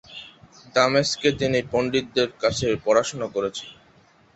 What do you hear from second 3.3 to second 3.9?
করেছেন।